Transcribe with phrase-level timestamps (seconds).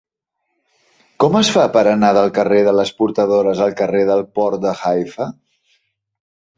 [1.23, 4.77] Com es fa per anar del carrer de les Portadores al carrer del Port de
[4.77, 5.33] Haifa?